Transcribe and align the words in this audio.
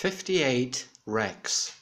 58 0.00 0.86
wrecks. 1.04 1.72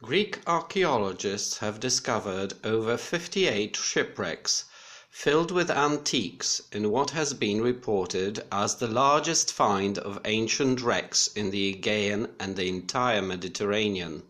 Greek 0.00 0.38
archaeologists 0.46 1.58
have 1.58 1.78
discovered 1.80 2.54
over 2.64 2.96
58 2.96 3.76
shipwrecks 3.76 4.64
filled 5.10 5.50
with 5.50 5.70
antiques 5.70 6.62
in 6.72 6.90
what 6.90 7.10
has 7.10 7.34
been 7.34 7.60
reported 7.60 8.42
as 8.50 8.76
the 8.76 8.86
largest 8.86 9.52
find 9.52 9.98
of 9.98 10.18
ancient 10.24 10.80
wrecks 10.80 11.26
in 11.26 11.50
the 11.50 11.68
Aegean 11.74 12.34
and 12.40 12.56
the 12.56 12.70
entire 12.70 13.20
Mediterranean. 13.20 14.22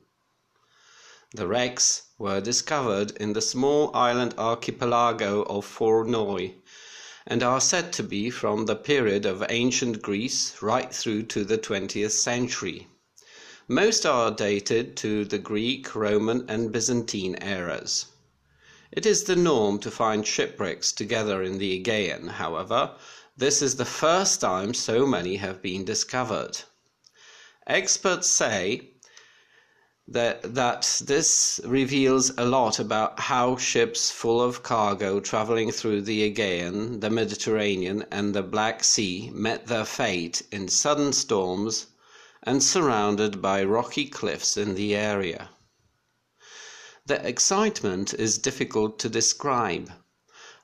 The 1.32 1.46
wrecks 1.46 2.08
were 2.18 2.40
discovered 2.40 3.12
in 3.20 3.34
the 3.34 3.40
small 3.40 3.94
island 3.94 4.34
archipelago 4.36 5.42
of 5.44 5.64
Fournoi 5.64 6.54
and 7.30 7.42
are 7.42 7.60
said 7.60 7.92
to 7.92 8.02
be 8.02 8.30
from 8.30 8.64
the 8.64 8.74
period 8.74 9.26
of 9.26 9.44
ancient 9.50 10.00
Greece 10.00 10.60
right 10.62 10.92
through 10.92 11.22
to 11.22 11.44
the 11.44 11.58
twentieth 11.58 12.12
century. 12.12 12.88
Most 13.68 14.06
are 14.06 14.30
dated 14.30 14.96
to 14.96 15.26
the 15.26 15.38
Greek, 15.38 15.94
Roman, 15.94 16.48
and 16.48 16.72
Byzantine 16.72 17.36
eras. 17.42 18.06
It 18.90 19.04
is 19.04 19.24
the 19.24 19.36
norm 19.36 19.78
to 19.80 19.90
find 19.90 20.26
shipwrecks 20.26 20.90
together 20.90 21.42
in 21.42 21.58
the 21.58 21.72
Aegean, 21.74 22.28
however, 22.28 22.94
this 23.36 23.60
is 23.60 23.76
the 23.76 23.84
first 23.84 24.40
time 24.40 24.72
so 24.72 25.06
many 25.06 25.36
have 25.36 25.60
been 25.60 25.84
discovered. 25.84 26.58
Experts 27.66 28.26
say 28.28 28.88
that, 30.10 30.54
that 30.54 31.02
this 31.04 31.60
reveals 31.66 32.32
a 32.38 32.46
lot 32.46 32.78
about 32.78 33.20
how 33.20 33.58
ships 33.58 34.10
full 34.10 34.40
of 34.40 34.62
cargo 34.62 35.20
traveling 35.20 35.70
through 35.70 36.00
the 36.00 36.22
Aegean, 36.22 37.00
the 37.00 37.10
Mediterranean, 37.10 38.02
and 38.10 38.34
the 38.34 38.42
Black 38.42 38.82
Sea 38.82 39.30
met 39.34 39.66
their 39.66 39.84
fate 39.84 40.40
in 40.50 40.66
sudden 40.66 41.12
storms 41.12 41.88
and 42.42 42.62
surrounded 42.62 43.42
by 43.42 43.62
rocky 43.62 44.06
cliffs 44.06 44.56
in 44.56 44.74
the 44.76 44.96
area. 44.96 45.50
The 47.04 47.26
excitement 47.28 48.14
is 48.14 48.38
difficult 48.38 48.98
to 49.00 49.10
describe. 49.10 49.92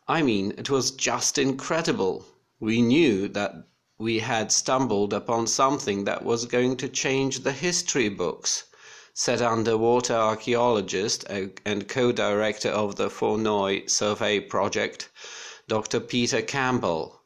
I 0.09 0.23
mean, 0.23 0.55
it 0.57 0.71
was 0.71 0.91
just 0.91 1.37
incredible. 1.37 2.25
We 2.61 2.81
knew 2.81 3.29
that 3.29 3.69
we 3.99 4.21
had 4.21 4.51
stumbled 4.51 5.13
upon 5.13 5.49
something 5.49 6.05
that 6.05 6.25
was 6.25 6.47
going 6.47 6.79
to 6.79 6.89
change 6.89 7.41
the 7.41 7.53
history 7.53 8.09
books 8.09 8.65
said 9.17 9.41
underwater 9.41 10.13
archaeologist 10.13 11.23
and 11.29 11.89
co-director 11.89 12.69
of 12.69 12.97
the 12.97 13.09
Fournoi 13.09 13.89
survey 13.89 14.41
project, 14.41 15.09
Dr. 15.69 16.01
Peter 16.01 16.43
Campbell 16.43 17.23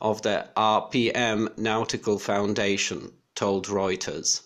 of 0.00 0.22
the 0.22 0.48
RPM 0.56 1.56
Nautical 1.56 2.18
Foundation, 2.18 3.12
told 3.36 3.68
Reuters. 3.68 4.40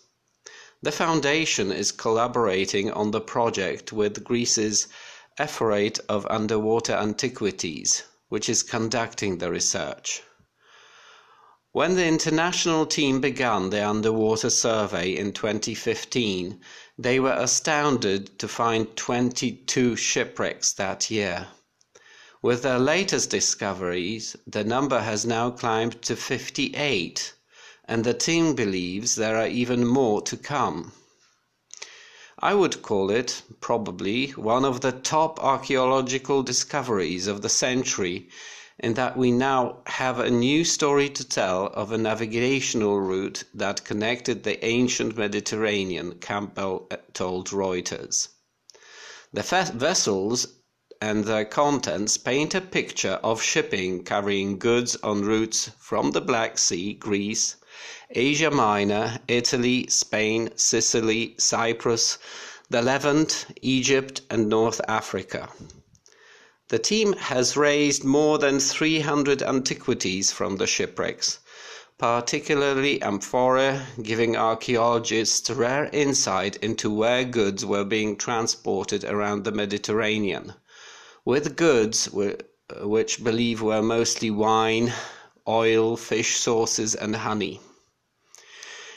The 0.83 0.93
foundation 0.93 1.73
is 1.73 1.91
collaborating 1.91 2.93
on 2.93 3.13
the 3.13 3.21
project 3.23 3.91
with 3.91 4.23
Greece's 4.23 4.89
Ephorate 5.39 5.99
of 6.09 6.27
Underwater 6.29 6.93
Antiquities, 6.93 8.03
which 8.29 8.49
is 8.51 8.63
conducting 8.63 9.39
the 9.39 9.51
research. 9.51 10.23
When 11.79 11.95
the 11.95 12.07
international 12.07 12.87
team 12.87 13.21
began 13.21 13.71
the 13.71 13.89
underwater 13.89 14.51
survey 14.51 15.15
in 15.17 15.31
2015, 15.31 16.61
they 16.99 17.21
were 17.21 17.31
astounded 17.35 18.37
to 18.41 18.49
find 18.49 18.97
22 18.97 19.95
shipwrecks 19.95 20.73
that 20.73 21.09
year. 21.09 21.47
With 22.43 22.65
their 22.65 22.81
latest 22.81 23.31
discoveries, 23.31 24.35
the 24.45 24.65
number 24.65 25.03
has 25.03 25.25
now 25.25 25.53
climbed 25.53 26.03
to 26.03 26.17
58, 26.17 27.35
and 27.85 28.03
the 28.03 28.13
team 28.13 28.57
believes 28.57 29.15
there 29.15 29.37
are 29.37 29.47
even 29.47 29.87
more 29.87 30.21
to 30.23 30.37
come. 30.37 30.91
I 32.41 32.55
would 32.55 32.83
call 32.83 33.09
it, 33.09 33.43
probably, 33.61 34.31
one 34.31 34.65
of 34.65 34.81
the 34.81 34.91
top 34.91 35.39
archaeological 35.41 36.43
discoveries 36.43 37.29
of 37.29 37.43
the 37.43 37.49
century 37.49 38.31
in 38.81 38.95
that 38.95 39.17
we 39.17 39.33
now 39.33 39.79
have 39.87 40.19
a 40.19 40.31
new 40.31 40.65
story 40.65 41.09
to 41.09 41.29
tell 41.29 41.67
of 41.67 41.91
a 41.91 41.99
navigational 41.99 43.01
route 43.01 43.43
that 43.53 43.85
connected 43.85 44.45
the 44.45 44.65
ancient 44.65 45.17
Mediterranean, 45.17 46.15
Campbell 46.21 46.89
told 47.13 47.49
Reuters. 47.49 48.29
The 49.33 49.43
vessels 49.43 50.47
and 51.01 51.25
their 51.25 51.45
contents 51.45 52.17
paint 52.17 52.55
a 52.55 52.61
picture 52.61 53.21
of 53.23 53.43
shipping 53.43 54.05
carrying 54.05 54.59
goods 54.59 54.97
on 55.03 55.23
routes 55.23 55.71
from 55.79 56.13
the 56.13 56.21
Black 56.21 56.59
Sea, 56.59 56.95
Greece, 56.95 57.57
Asia 58.11 58.51
Minor, 58.51 59.19
Italy, 59.29 59.87
Spain, 59.89 60.51
Sicily, 60.57 61.35
Cyprus, 61.39 62.19
the 62.71 62.83
Levant, 62.83 63.47
Egypt, 63.63 64.21
and 64.31 64.49
North 64.49 64.81
Africa. 64.89 65.49
The 66.71 66.79
team 66.79 67.15
has 67.15 67.57
raised 67.57 68.05
more 68.05 68.37
than 68.37 68.61
300 68.61 69.43
antiquities 69.43 70.31
from 70.31 70.59
the 70.59 70.67
shipwrecks, 70.67 71.39
particularly 71.97 73.01
amphorae, 73.01 73.87
giving 74.03 74.37
archaeologists 74.37 75.49
rare 75.49 75.89
insight 75.95 76.57
into 76.57 76.91
where 76.91 77.25
goods 77.25 77.65
were 77.65 77.85
being 77.85 78.17
transported 78.17 79.03
around 79.03 79.45
the 79.45 79.51
Mediterranean, 79.51 80.57
with 81.25 81.57
goods 81.57 82.11
which 82.11 83.25
believe 83.25 83.63
were 83.63 83.81
mostly 83.81 84.31
wine, 84.31 84.93
oil, 85.49 85.97
fish 85.97 86.37
sauces, 86.37 86.95
and 86.95 87.17
honey. 87.17 87.63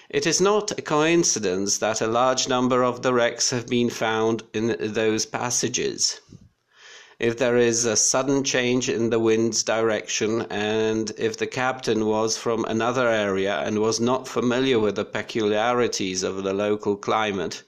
It 0.09 0.27
is 0.27 0.41
not 0.41 0.77
a 0.77 0.81
coincidence 0.81 1.77
that 1.77 2.01
a 2.01 2.07
large 2.07 2.49
number 2.49 2.83
of 2.83 3.01
the 3.01 3.13
wrecks 3.13 3.51
have 3.51 3.67
been 3.67 3.89
found 3.89 4.43
in 4.53 4.75
those 4.77 5.25
passages 5.25 6.19
if 7.21 7.37
there 7.37 7.55
is 7.55 7.85
a 7.85 7.95
sudden 7.95 8.43
change 8.43 8.89
in 8.89 9.11
the 9.11 9.19
wind's 9.19 9.61
direction 9.61 10.41
and 10.49 11.11
if 11.19 11.37
the 11.37 11.45
captain 11.45 12.07
was 12.07 12.35
from 12.35 12.65
another 12.65 13.07
area 13.07 13.59
and 13.59 13.77
was 13.77 13.99
not 13.99 14.27
familiar 14.27 14.79
with 14.79 14.95
the 14.95 15.05
peculiarities 15.05 16.23
of 16.23 16.41
the 16.41 16.51
local 16.51 16.95
climate, 16.95 17.61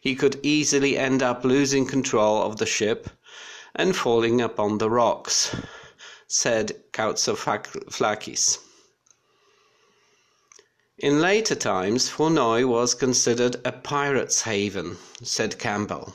he 0.00 0.14
could 0.14 0.38
easily 0.44 0.96
end 0.96 1.20
up 1.20 1.44
losing 1.44 1.84
control 1.84 2.44
of 2.44 2.58
the 2.58 2.66
ship 2.66 3.10
and 3.74 3.96
falling 3.96 4.40
upon 4.40 4.78
the 4.78 4.88
rocks, 4.88 5.50
said 6.28 6.70
Koutsouflakis. 6.92 8.58
In 10.98 11.20
later 11.20 11.56
times, 11.56 12.08
Fournoi 12.08 12.64
was 12.68 12.94
considered 12.94 13.56
a 13.64 13.72
pirate's 13.72 14.42
haven, 14.42 14.96
said 15.24 15.58
Campbell. 15.58 16.14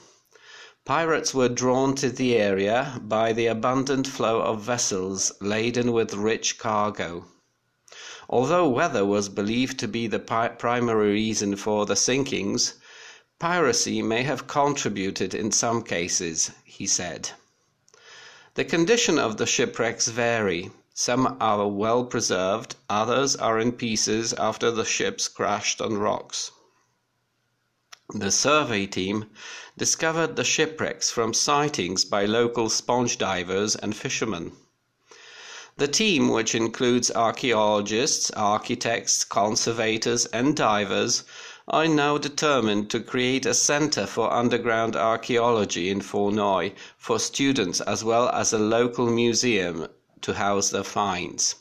Pirates 0.87 1.33
were 1.33 1.49
drawn 1.49 1.95
to 1.95 2.09
the 2.09 2.37
area 2.37 3.01
by 3.03 3.33
the 3.33 3.45
abundant 3.47 4.07
flow 4.07 4.39
of 4.39 4.61
vessels 4.61 5.33
laden 5.41 5.91
with 5.91 6.13
rich 6.13 6.57
cargo. 6.57 7.25
Although 8.29 8.69
weather 8.69 9.05
was 9.05 9.27
believed 9.27 9.79
to 9.79 9.89
be 9.89 10.07
the 10.07 10.17
primary 10.17 11.11
reason 11.11 11.57
for 11.57 11.85
the 11.85 11.97
sinkings, 11.97 12.75
piracy 13.37 14.01
may 14.01 14.23
have 14.23 14.47
contributed 14.47 15.35
in 15.35 15.51
some 15.51 15.83
cases, 15.83 16.51
he 16.63 16.87
said. 16.87 17.31
The 18.53 18.63
condition 18.63 19.19
of 19.19 19.35
the 19.35 19.45
shipwrecks 19.45 20.07
vary. 20.07 20.71
Some 20.93 21.35
are 21.41 21.67
well 21.67 22.05
preserved, 22.05 22.77
others 22.89 23.35
are 23.35 23.59
in 23.59 23.73
pieces 23.73 24.31
after 24.31 24.71
the 24.71 24.85
ships 24.85 25.27
crashed 25.27 25.81
on 25.81 25.97
rocks. 25.97 26.51
The 28.13 28.31
survey 28.31 28.85
team 28.85 29.25
discovered 29.77 30.37
the 30.37 30.45
shipwrecks 30.45 31.11
from 31.11 31.33
sightings 31.33 32.05
by 32.05 32.23
local 32.25 32.69
sponge 32.69 33.17
divers 33.17 33.75
and 33.75 33.93
fishermen. 33.93 34.53
The 35.75 35.89
team, 35.89 36.29
which 36.29 36.55
includes 36.55 37.11
archaeologists, 37.11 38.31
architects, 38.31 39.25
conservators, 39.25 40.25
and 40.27 40.55
divers, 40.55 41.25
are 41.67 41.89
now 41.89 42.17
determined 42.17 42.89
to 42.91 43.01
create 43.01 43.45
a 43.45 43.53
center 43.53 44.07
for 44.07 44.31
underground 44.31 44.95
archaeology 44.95 45.89
in 45.89 45.99
Fournoi 45.99 46.75
for 46.97 47.19
students 47.19 47.81
as 47.81 48.05
well 48.05 48.29
as 48.29 48.53
a 48.53 48.57
local 48.57 49.07
museum 49.07 49.85
to 50.21 50.33
house 50.33 50.69
their 50.69 50.85
finds. 50.85 51.55